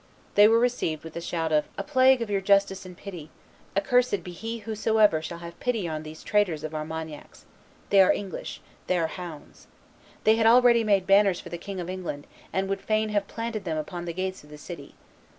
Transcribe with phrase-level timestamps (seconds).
[0.33, 3.29] They were received with a stout of, "A plague of your justice and pity!
[3.77, 7.45] Accursed be he whosoever shall have pity on these traitors of Armagnacs.
[7.91, 9.67] They are English; they are hounds.
[10.23, 13.63] They had already made banners for the King of England, and would fain have planted
[13.63, 14.95] them upon the gates of the city.